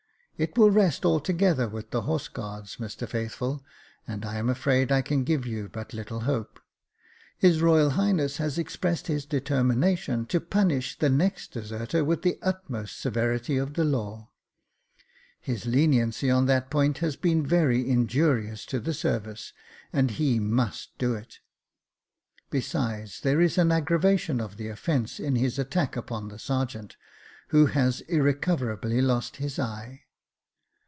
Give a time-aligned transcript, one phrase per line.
[0.51, 3.63] "It will rest altogether with the Horse Guards, Mr Faithful,
[4.07, 6.59] and I am afraid I can give you but little hope.
[7.37, 12.99] His Royal Highness has expressed his determination to punish the next deserter with the utmost
[12.99, 14.31] severity of the law.
[15.39, 19.53] His leniency on that point has been very injurious to the service,
[19.93, 21.37] and he must do it.
[22.49, 26.97] Besides, there is an aggravation of the offence in his attack upon the sergeant,
[27.49, 30.01] who has irrecoverably lost his eye."